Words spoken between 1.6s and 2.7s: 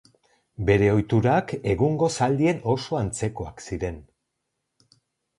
egungo zaldien